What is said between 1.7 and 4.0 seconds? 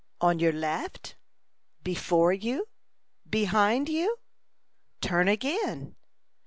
Before you? Behind